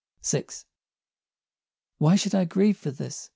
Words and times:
VI. 0.25 0.47
Why 1.99 2.15
should 2.15 2.33
I 2.33 2.45
grieve 2.45 2.79
for 2.79 2.89
this? 2.89 3.29